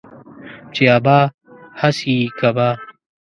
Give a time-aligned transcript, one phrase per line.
[0.73, 1.17] چي ابا،
[1.81, 2.69] هغه سي يې کبا.